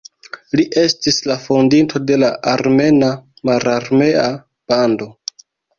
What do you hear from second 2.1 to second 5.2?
de la "Armena Mararmea Bando".